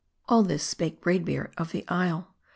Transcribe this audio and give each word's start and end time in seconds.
All 0.27 0.41
this 0.41 0.63
spake 0.63 0.99
Braid 0.99 1.23
Beard, 1.25 1.53
of 1.59 1.71
the 1.71 1.87
isle. 1.87 2.33